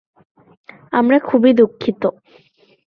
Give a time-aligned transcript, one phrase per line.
[0.91, 2.03] আমরা খুবই দুঃখিত।